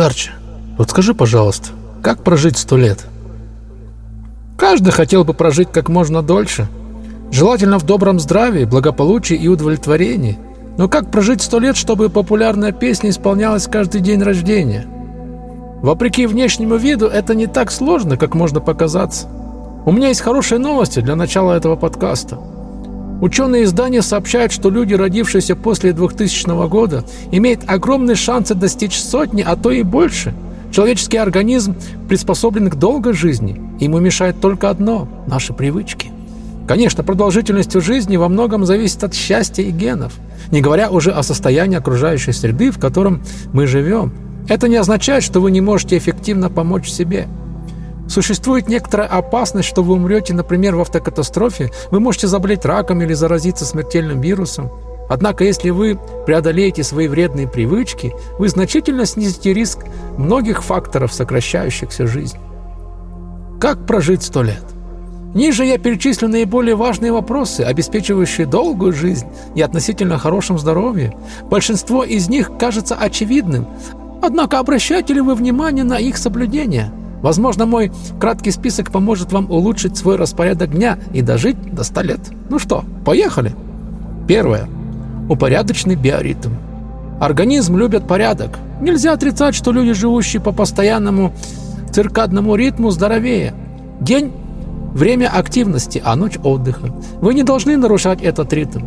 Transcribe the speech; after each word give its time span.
Старче, 0.00 0.30
скажи, 0.88 1.12
пожалуйста, 1.12 1.72
как 2.02 2.24
прожить 2.24 2.56
сто 2.56 2.78
лет? 2.78 3.04
Каждый 4.56 4.92
хотел 4.92 5.24
бы 5.24 5.34
прожить 5.34 5.70
как 5.70 5.90
можно 5.90 6.22
дольше. 6.22 6.68
Желательно 7.30 7.78
в 7.78 7.84
добром 7.84 8.18
здравии, 8.18 8.64
благополучии 8.64 9.36
и 9.36 9.46
удовлетворении. 9.46 10.38
Но 10.78 10.88
как 10.88 11.10
прожить 11.10 11.42
сто 11.42 11.58
лет, 11.58 11.76
чтобы 11.76 12.08
популярная 12.08 12.72
песня 12.72 13.10
исполнялась 13.10 13.66
каждый 13.66 14.00
день 14.00 14.22
рождения? 14.22 14.86
Вопреки 15.82 16.24
внешнему 16.24 16.76
виду, 16.76 17.04
это 17.04 17.34
не 17.34 17.46
так 17.46 17.70
сложно, 17.70 18.16
как 18.16 18.34
можно 18.34 18.60
показаться. 18.60 19.28
У 19.84 19.92
меня 19.92 20.08
есть 20.08 20.22
хорошие 20.22 20.58
новости 20.60 21.00
для 21.00 21.14
начала 21.14 21.52
этого 21.52 21.76
подкаста. 21.76 22.38
Ученые 23.20 23.64
издания 23.64 24.00
сообщают, 24.00 24.50
что 24.50 24.70
люди, 24.70 24.94
родившиеся 24.94 25.54
после 25.54 25.92
2000 25.92 26.68
года, 26.68 27.04
имеют 27.30 27.62
огромные 27.66 28.16
шансы 28.16 28.54
достичь 28.54 28.98
сотни, 28.98 29.42
а 29.46 29.56
то 29.56 29.70
и 29.70 29.82
больше. 29.82 30.34
Человеческий 30.72 31.18
организм 31.18 31.76
приспособлен 32.08 32.70
к 32.70 32.76
долгой 32.76 33.12
жизни, 33.12 33.60
ему 33.78 33.98
мешает 33.98 34.40
только 34.40 34.70
одно– 34.70 35.08
наши 35.26 35.52
привычки. 35.52 36.10
Конечно, 36.66 37.02
продолжительность 37.02 37.78
жизни 37.82 38.16
во 38.16 38.28
многом 38.28 38.64
зависит 38.64 39.02
от 39.04 39.12
счастья 39.12 39.62
и 39.64 39.70
генов, 39.70 40.14
не 40.50 40.60
говоря 40.60 40.88
уже 40.90 41.10
о 41.10 41.22
состоянии 41.22 41.76
окружающей 41.76 42.32
среды, 42.32 42.70
в 42.70 42.78
котором 42.78 43.22
мы 43.52 43.66
живем. 43.66 44.12
Это 44.48 44.68
не 44.68 44.76
означает, 44.76 45.24
что 45.24 45.40
вы 45.40 45.50
не 45.50 45.60
можете 45.60 45.98
эффективно 45.98 46.48
помочь 46.48 46.88
себе– 46.88 47.26
Существует 48.10 48.68
некоторая 48.68 49.06
опасность, 49.06 49.68
что 49.68 49.84
вы 49.84 49.94
умрете, 49.94 50.34
например, 50.34 50.74
в 50.74 50.80
автокатастрофе, 50.80 51.70
вы 51.92 52.00
можете 52.00 52.26
заболеть 52.26 52.64
раком 52.64 53.00
или 53.02 53.12
заразиться 53.12 53.64
смертельным 53.64 54.20
вирусом. 54.20 54.68
Однако, 55.08 55.44
если 55.44 55.70
вы 55.70 55.96
преодолеете 56.26 56.82
свои 56.82 57.06
вредные 57.06 57.46
привычки, 57.46 58.12
вы 58.36 58.48
значительно 58.48 59.06
снизите 59.06 59.54
риск 59.54 59.84
многих 60.18 60.64
факторов, 60.64 61.12
сокращающихся 61.12 62.08
жизнь. 62.08 62.36
Как 63.60 63.86
прожить 63.86 64.24
сто 64.24 64.42
лет? 64.42 64.64
Ниже 65.32 65.64
я 65.64 65.78
перечислю 65.78 66.26
наиболее 66.26 66.74
важные 66.74 67.12
вопросы, 67.12 67.60
обеспечивающие 67.60 68.44
долгую 68.44 68.92
жизнь 68.92 69.28
и 69.54 69.62
относительно 69.62 70.18
хорошем 70.18 70.58
здоровье. 70.58 71.16
Большинство 71.48 72.02
из 72.02 72.28
них 72.28 72.50
кажется 72.58 72.96
очевидным, 72.96 73.68
однако 74.20 74.58
обращаете 74.58 75.14
ли 75.14 75.20
вы 75.20 75.36
внимание 75.36 75.84
на 75.84 76.00
их 76.00 76.16
соблюдение– 76.16 76.90
Возможно, 77.22 77.66
мой 77.66 77.92
краткий 78.18 78.50
список 78.50 78.90
поможет 78.90 79.32
вам 79.32 79.50
улучшить 79.50 79.96
свой 79.96 80.16
распорядок 80.16 80.70
дня 80.72 80.98
и 81.12 81.22
дожить 81.22 81.56
до 81.74 81.84
100 81.84 82.00
лет. 82.02 82.20
Ну 82.48 82.58
что, 82.58 82.84
поехали? 83.04 83.54
Первое. 84.26 84.68
Упорядоченный 85.28 85.96
биоритм. 85.96 86.52
Организм 87.20 87.76
любит 87.76 88.06
порядок. 88.06 88.58
Нельзя 88.80 89.12
отрицать, 89.12 89.54
что 89.54 89.72
люди, 89.72 89.92
живущие 89.92 90.40
по 90.40 90.52
постоянному 90.52 91.32
циркадному 91.92 92.54
ритму, 92.56 92.90
здоровее. 92.90 93.52
День– 94.00 94.32
время 94.94 95.28
активности, 95.28 96.00
а 96.02 96.16
ночь– 96.16 96.38
отдыха. 96.42 96.88
Вы 97.20 97.34
не 97.34 97.42
должны 97.42 97.76
нарушать 97.76 98.22
этот 98.22 98.52
ритм. 98.54 98.80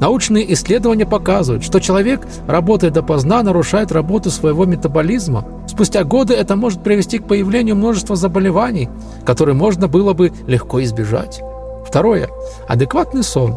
Научные 0.00 0.52
исследования 0.52 1.06
показывают, 1.06 1.64
что 1.64 1.80
человек, 1.80 2.26
работая 2.46 2.90
допоздна, 2.90 3.42
нарушает 3.42 3.92
работу 3.92 4.30
своего 4.30 4.64
метаболизма. 4.64 5.44
Спустя 5.78 6.02
годы 6.02 6.34
это 6.34 6.56
может 6.56 6.82
привести 6.82 7.20
к 7.20 7.28
появлению 7.28 7.76
множества 7.76 8.16
заболеваний, 8.16 8.88
которые 9.24 9.54
можно 9.54 9.86
было 9.86 10.12
бы 10.12 10.32
легко 10.48 10.82
избежать. 10.82 11.40
Второе. 11.86 12.28
Адекватный 12.66 13.22
сон. 13.22 13.56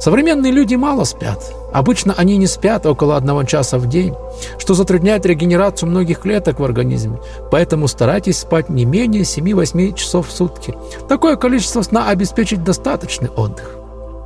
Современные 0.00 0.52
люди 0.52 0.74
мало 0.74 1.04
спят. 1.04 1.52
Обычно 1.74 2.14
они 2.16 2.38
не 2.38 2.46
спят 2.46 2.86
около 2.86 3.14
одного 3.14 3.44
часа 3.44 3.76
в 3.76 3.90
день, 3.90 4.14
что 4.56 4.72
затрудняет 4.72 5.26
регенерацию 5.26 5.90
многих 5.90 6.20
клеток 6.20 6.60
в 6.60 6.64
организме. 6.64 7.18
Поэтому 7.50 7.88
старайтесь 7.88 8.38
спать 8.38 8.70
не 8.70 8.86
менее 8.86 9.24
7-8 9.24 9.94
часов 9.94 10.28
в 10.28 10.32
сутки. 10.32 10.74
Такое 11.10 11.36
количество 11.36 11.82
сна 11.82 12.08
обеспечит 12.08 12.64
достаточный 12.64 13.28
отдых. 13.28 13.76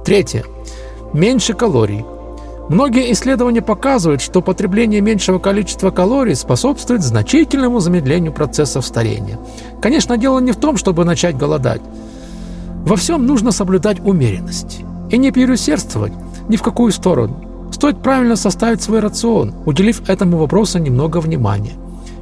Третье 0.05 0.45
меньше 1.13 1.53
калорий. 1.53 2.05
Многие 2.71 3.13
исследования 3.13 3.61
показывают, 3.61 4.23
что 4.23 4.41
потребление 4.41 5.03
меньшего 5.03 5.39
количества 5.39 5.91
калорий 5.91 6.35
способствует 6.35 7.03
значительному 7.03 7.79
замедлению 7.79 8.33
процессов 8.33 8.87
старения. 8.87 9.39
Конечно, 9.83 10.17
дело 10.17 10.39
не 10.39 10.53
в 10.53 10.57
том, 10.57 10.79
чтобы 10.79 11.05
начать 11.05 11.37
голодать. 11.37 11.83
Во 12.85 12.97
всем 12.97 13.27
нужно 13.27 13.51
соблюдать 13.51 14.01
умеренность 14.01 14.81
и 15.11 15.19
не 15.19 15.31
переусердствовать 15.31 16.13
ни 16.49 16.57
в 16.57 16.63
какую 16.63 16.91
сторону. 16.93 17.69
Стоит 17.71 18.03
правильно 18.03 18.37
составить 18.37 18.81
свой 18.81 19.01
рацион, 19.01 19.53
уделив 19.67 20.09
этому 20.09 20.39
вопросу 20.39 20.79
немного 20.79 21.19
внимания. 21.19 21.73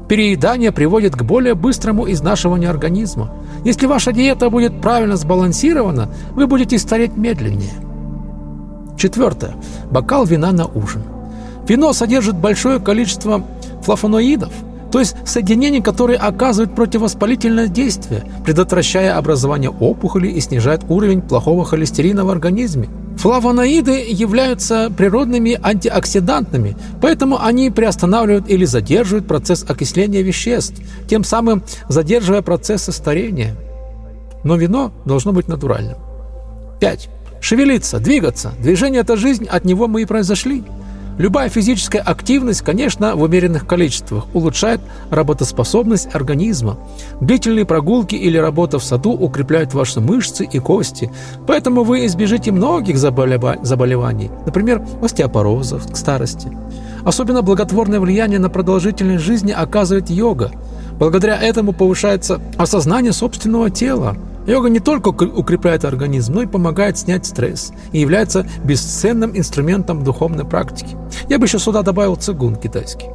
Переедание 0.08 0.72
приводит 0.72 1.14
к 1.14 1.22
более 1.22 1.54
быстрому 1.54 2.10
изнашиванию 2.10 2.70
организма. 2.70 3.30
Если 3.64 3.86
ваша 3.86 4.12
диета 4.12 4.50
будет 4.50 4.80
правильно 4.80 5.16
сбалансирована, 5.16 6.08
вы 6.32 6.48
будете 6.48 6.78
стареть 6.78 7.16
медленнее. 7.16 7.91
Четвертое. 9.02 9.56
Бокал 9.90 10.24
вина 10.24 10.52
на 10.52 10.64
ужин. 10.64 11.02
Вино 11.66 11.92
содержит 11.92 12.36
большое 12.36 12.78
количество 12.78 13.44
флавоноидов, 13.82 14.52
то 14.92 15.00
есть 15.00 15.16
соединений, 15.26 15.82
которые 15.82 16.20
оказывают 16.20 16.76
противовоспалительное 16.76 17.66
действие, 17.66 18.22
предотвращая 18.44 19.18
образование 19.18 19.70
опухолей 19.70 20.30
и 20.30 20.40
снижает 20.40 20.82
уровень 20.88 21.20
плохого 21.20 21.64
холестерина 21.64 22.24
в 22.24 22.30
организме. 22.30 22.88
Флавоноиды 23.16 24.04
являются 24.08 24.88
природными 24.96 25.58
антиоксидантами, 25.60 26.76
поэтому 27.00 27.42
они 27.42 27.70
приостанавливают 27.70 28.48
или 28.48 28.64
задерживают 28.64 29.26
процесс 29.26 29.64
окисления 29.68 30.22
веществ, 30.22 30.80
тем 31.08 31.24
самым 31.24 31.64
задерживая 31.88 32.42
процессы 32.42 32.92
старения. 32.92 33.56
Но 34.44 34.54
вино 34.54 34.92
должно 35.04 35.32
быть 35.32 35.48
натуральным. 35.48 35.96
5. 36.78 37.08
Шевелиться, 37.42 37.98
двигаться. 37.98 38.52
Движение– 38.60 39.00
это 39.02 39.16
жизнь, 39.16 39.46
от 39.46 39.64
него 39.64 39.88
мы 39.88 40.02
и 40.02 40.06
произошли. 40.06 40.62
Любая 41.18 41.48
физическая 41.48 42.00
активность, 42.00 42.62
конечно, 42.62 43.16
в 43.16 43.22
умеренных 43.22 43.66
количествах, 43.66 44.26
улучшает 44.32 44.80
работоспособность 45.10 46.14
организма. 46.14 46.78
Длительные 47.20 47.66
прогулки 47.66 48.14
или 48.14 48.38
работа 48.38 48.78
в 48.78 48.84
саду 48.84 49.10
укрепляют 49.10 49.74
ваши 49.74 50.00
мышцы 50.00 50.44
и 50.44 50.58
кости, 50.60 51.10
поэтому 51.46 51.82
вы 51.82 52.06
избежите 52.06 52.52
многих 52.52 52.96
заболеваний, 52.96 54.30
например, 54.46 54.80
остеопорозов 55.02 55.92
к 55.92 55.96
старости. 55.96 56.48
Особенно 57.04 57.42
благотворное 57.42 57.98
влияние 57.98 58.38
на 58.38 58.50
продолжительность 58.50 59.24
жизни 59.24 59.50
оказывает 59.50 60.08
йога. 60.10 60.52
Благодаря 60.96 61.36
этому 61.36 61.72
повышается 61.72 62.40
осознание 62.56 63.12
собственного 63.12 63.68
тела, 63.68 64.16
Йога 64.46 64.68
не 64.68 64.80
только 64.80 65.08
укрепляет 65.08 65.84
организм, 65.84 66.34
но 66.34 66.42
и 66.42 66.46
помогает 66.46 66.98
снять 66.98 67.26
стресс 67.26 67.72
и 67.92 68.00
является 68.00 68.46
бесценным 68.64 69.36
инструментом 69.36 70.02
духовной 70.02 70.44
практики. 70.44 70.96
Я 71.28 71.38
бы 71.38 71.46
еще 71.46 71.58
сюда 71.58 71.82
добавил 71.82 72.16
цигун 72.16 72.56
китайский. 72.56 73.06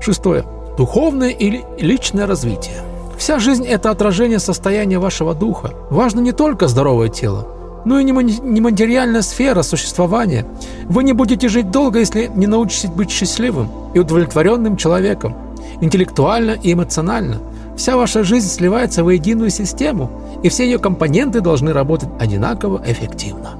Шестое. 0.00 0.44
Духовное 0.78 1.30
или 1.30 1.64
личное 1.78 2.26
развитие. 2.26 2.76
Вся 3.18 3.38
жизнь– 3.38 3.64
это 3.68 3.90
отражение 3.90 4.38
состояния 4.38 4.98
вашего 4.98 5.34
духа. 5.34 5.72
Важно 5.90 6.20
не 6.20 6.32
только 6.32 6.66
здоровое 6.66 7.08
тело, 7.08 7.46
но 7.84 8.00
и 8.00 8.04
нематериальная 8.04 9.22
сфера 9.22 9.62
существования. 9.62 10.46
Вы 10.88 11.04
не 11.04 11.12
будете 11.12 11.48
жить 11.48 11.70
долго, 11.70 12.00
если 12.00 12.30
не 12.34 12.46
научитесь 12.46 12.90
быть 12.90 13.10
счастливым 13.10 13.68
и 13.94 13.98
удовлетворенным 14.00 14.76
человеком, 14.76 15.36
интеллектуально 15.80 16.52
и 16.52 16.72
эмоционально– 16.72 17.38
Вся 17.76 17.96
ваша 17.96 18.22
жизнь 18.22 18.48
сливается 18.48 19.02
в 19.02 19.10
единую 19.10 19.50
систему, 19.50 20.10
и 20.42 20.48
все 20.48 20.64
ее 20.64 20.78
компоненты 20.78 21.40
должны 21.40 21.72
работать 21.72 22.08
одинаково 22.20 22.82
эффективно. 22.86 23.50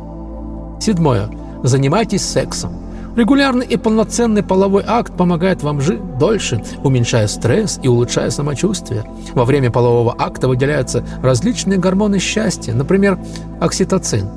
Седьмое. 0.81 1.29
Занимайтесь 1.63 2.23
сексом. 2.23 2.73
Регулярный 3.17 3.65
и 3.65 3.77
полноценный 3.77 4.43
половой 4.43 4.83
акт 4.87 5.17
помогает 5.17 5.63
вам 5.63 5.81
жить 5.81 6.19
дольше, 6.19 6.63
уменьшая 6.83 7.29
стресс 7.29 7.79
и 7.83 7.89
улучшая 7.89 8.31
самочувствие. 8.31 9.05
Во 9.35 9.45
время 9.45 9.71
полового 9.71 10.15
акта 10.19 10.49
выделяются 10.49 11.05
различные 11.23 11.79
гормоны 11.79 12.19
счастья, 12.19 12.75
например, 12.75 13.19
окситоцин. 13.61 14.29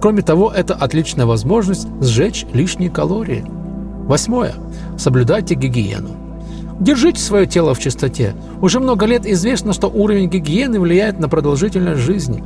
Кроме 0.00 0.22
того, 0.22 0.50
это 0.50 0.74
отличная 0.74 1.26
возможность 1.26 1.86
сжечь 2.00 2.46
лишние 2.52 2.90
калории. 2.90 3.44
Восьмое. 4.06 4.54
Соблюдайте 4.98 5.54
гигиену. 5.54 6.23
Держите 6.80 7.20
свое 7.20 7.46
тело 7.46 7.72
в 7.74 7.78
чистоте. 7.78 8.34
Уже 8.60 8.80
много 8.80 9.06
лет 9.06 9.26
известно, 9.26 9.72
что 9.72 9.88
уровень 9.88 10.28
гигиены 10.28 10.80
влияет 10.80 11.20
на 11.20 11.28
продолжительность 11.28 12.00
жизни. 12.00 12.42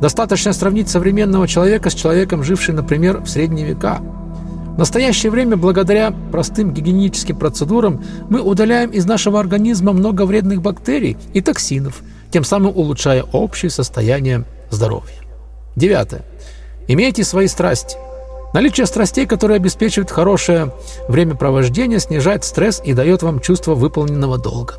Достаточно 0.00 0.52
сравнить 0.52 0.88
современного 0.88 1.48
человека 1.48 1.88
с 1.88 1.94
человеком, 1.94 2.42
жившим, 2.44 2.76
например, 2.76 3.18
в 3.18 3.28
средние 3.28 3.66
века. 3.66 4.00
В 4.00 4.78
настоящее 4.78 5.30
время, 5.30 5.56
благодаря 5.56 6.12
простым 6.30 6.72
гигиеническим 6.72 7.36
процедурам, 7.36 8.02
мы 8.28 8.40
удаляем 8.40 8.90
из 8.90 9.06
нашего 9.06 9.40
организма 9.40 9.92
много 9.92 10.24
вредных 10.24 10.62
бактерий 10.62 11.16
и 11.32 11.40
токсинов, 11.40 12.02
тем 12.30 12.44
самым 12.44 12.76
улучшая 12.76 13.22
общее 13.22 13.70
состояние 13.70 14.44
здоровья. 14.70 15.16
Девятое. 15.74 16.22
Имейте 16.86 17.24
свои 17.24 17.46
страсти. 17.46 17.96
Наличие 18.52 18.86
страстей, 18.86 19.26
которые 19.26 19.56
обеспечивают 19.56 20.10
хорошее 20.10 20.72
времяпровождение, 21.08 22.00
снижает 22.00 22.44
стресс 22.44 22.82
и 22.84 22.94
дает 22.94 23.22
вам 23.22 23.40
чувство 23.40 23.74
выполненного 23.74 24.38
долга. 24.38 24.74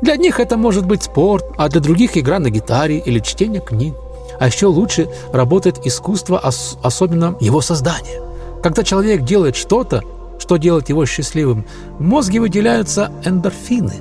Для 0.00 0.14
одних 0.14 0.40
это 0.40 0.56
может 0.56 0.86
быть 0.86 1.02
спорт, 1.02 1.44
а 1.58 1.68
для 1.68 1.80
других 1.80 2.16
игра 2.16 2.38
на 2.38 2.50
гитаре 2.50 2.98
или 2.98 3.18
чтение 3.18 3.60
книг. 3.60 3.94
А 4.38 4.46
еще 4.46 4.66
лучше 4.66 5.08
работает 5.32 5.84
искусство, 5.84 6.40
особенно 6.82 7.36
его 7.40 7.60
создание. 7.60 8.22
Когда 8.62 8.82
человек 8.84 9.22
делает 9.22 9.56
что-то, 9.56 10.02
что 10.38 10.56
делает 10.56 10.88
его 10.88 11.04
счастливым, 11.04 11.66
в 11.98 12.02
мозге 12.02 12.40
выделяются 12.40 13.12
эндорфины. 13.24 13.94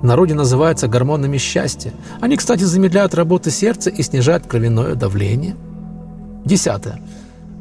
В 0.00 0.04
народе 0.04 0.34
называются 0.34 0.88
гормонами 0.88 1.36
счастья. 1.36 1.92
Они, 2.20 2.36
кстати, 2.36 2.62
замедляют 2.64 3.14
работу 3.14 3.50
сердца 3.50 3.90
и 3.90 4.02
снижают 4.02 4.46
кровяное 4.46 4.94
давление. 4.94 5.54
Десятое. 6.44 7.00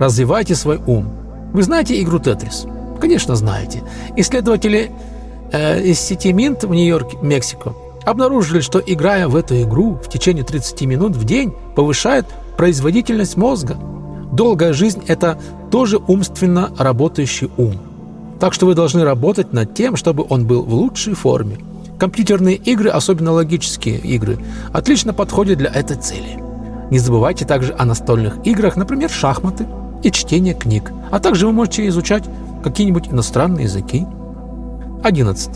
Развивайте 0.01 0.55
свой 0.55 0.81
ум. 0.87 1.13
Вы 1.53 1.61
знаете 1.61 2.01
игру 2.01 2.17
«Тетрис»? 2.17 2.65
Конечно, 2.99 3.35
знаете. 3.35 3.83
Исследователи 4.17 4.91
э, 5.51 5.83
из 5.83 5.99
сети 5.99 6.31
Mint 6.31 6.65
в 6.65 6.73
Нью-Йорке, 6.73 7.19
Мексико, 7.21 7.75
обнаружили, 8.03 8.61
что 8.61 8.79
играя 8.79 9.27
в 9.27 9.35
эту 9.35 9.61
игру 9.61 9.99
в 10.03 10.09
течение 10.09 10.43
30 10.43 10.81
минут 10.87 11.15
в 11.15 11.23
день 11.23 11.53
повышает 11.75 12.25
производительность 12.57 13.37
мозга. 13.37 13.77
Долгая 14.33 14.73
жизнь– 14.73 15.03
это 15.07 15.37
тоже 15.69 15.99
умственно 15.99 16.71
работающий 16.79 17.51
ум. 17.57 17.75
Так 18.39 18.55
что 18.55 18.65
вы 18.65 18.73
должны 18.73 19.03
работать 19.03 19.53
над 19.53 19.75
тем, 19.75 19.97
чтобы 19.97 20.25
он 20.27 20.47
был 20.47 20.63
в 20.63 20.73
лучшей 20.73 21.13
форме. 21.13 21.59
Компьютерные 21.99 22.55
игры, 22.55 22.89
особенно 22.89 23.33
логические 23.33 23.99
игры, 23.99 24.39
отлично 24.73 25.13
подходят 25.13 25.59
для 25.59 25.69
этой 25.69 25.97
цели. 25.97 26.41
Не 26.89 26.97
забывайте 26.97 27.45
также 27.45 27.75
о 27.77 27.85
настольных 27.85 28.39
играх, 28.47 28.75
например, 28.77 29.11
шахматы– 29.11 29.67
и 30.03 30.11
чтение 30.11 30.53
книг, 30.53 30.91
а 31.11 31.19
также 31.19 31.47
вы 31.47 31.53
можете 31.53 31.87
изучать 31.87 32.23
какие-нибудь 32.63 33.09
иностранные 33.09 33.65
языки. 33.65 34.05
11. 35.03 35.49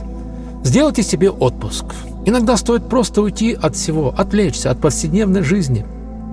Сделайте 0.64 1.04
себе 1.04 1.30
отпуск. 1.30 1.86
Иногда 2.26 2.58
стоит 2.58 2.90
просто 2.90 3.22
уйти 3.22 3.54
от 3.54 3.76
всего, 3.76 4.14
отвлечься 4.18 4.72
от 4.72 4.82
повседневной 4.82 5.44
жизни. 5.44 5.86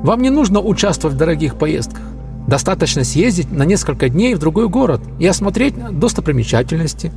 Вам 0.02 0.22
не 0.22 0.30
нужно 0.30 0.60
участвовать 0.60 1.16
в 1.16 1.18
дорогих 1.18 1.56
поездках. 1.56 2.02
Достаточно 2.48 3.04
съездить 3.04 3.52
на 3.52 3.64
несколько 3.64 4.08
дней 4.08 4.34
в 4.34 4.38
другой 4.38 4.68
город 4.68 5.00
и 5.18 5.26
осмотреть 5.26 5.74
достопримечательности 5.98 7.12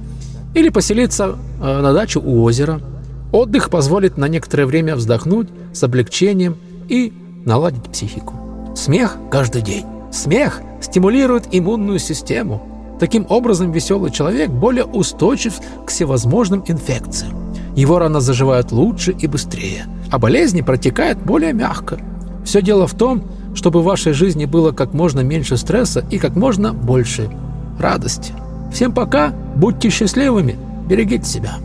или 0.53 0.69
поселиться 0.69 1.35
э, 1.61 1.81
на 1.81 1.93
дачу 1.93 2.21
у 2.21 2.43
озера. 2.43 2.81
Отдых 3.31 3.69
позволит 3.69 4.17
на 4.17 4.27
некоторое 4.27 4.65
время 4.65 4.95
вздохнуть 4.95 5.49
с 5.73 5.83
облегчением 5.83 6.57
и 6.87 7.11
наладить 7.45 7.83
психику. 7.83 8.35
Смех 8.75 9.17
каждый 9.31 9.61
день. 9.61 9.94
Смех 10.15 10.61
стимулирует 10.79 11.49
иммунную 11.51 11.99
систему. 11.99 12.61
Таким 13.01 13.25
образом, 13.27 13.73
веселый 13.73 14.11
человек 14.11 14.49
более 14.49 14.85
устойчив 14.85 15.59
к 15.85 15.89
всевозможным 15.89 16.63
инфекциям. 16.65 17.53
Его 17.75 17.99
раны 17.99 18.21
заживают 18.21 18.71
лучше 18.71 19.11
и 19.11 19.27
быстрее, 19.27 19.87
а 20.09 20.17
болезни 20.17 20.61
протекают 20.61 21.19
более 21.19 21.51
мягко. 21.51 21.99
Все 22.45 22.61
дело 22.61 22.87
в 22.87 22.93
том, 22.93 23.23
чтобы 23.55 23.81
в 23.81 23.85
вашей 23.85 24.13
жизни 24.13 24.45
было 24.45 24.71
как 24.71 24.93
можно 24.93 25.19
меньше 25.19 25.57
стресса 25.57 26.05
и 26.09 26.17
как 26.17 26.37
можно 26.37 26.71
больше 26.73 27.29
радости. 27.77 28.31
Всем 28.71 28.93
пока, 28.93 29.33
будьте 29.57 29.89
счастливыми, 29.89 30.57
берегите 30.87 31.25
себя. 31.25 31.55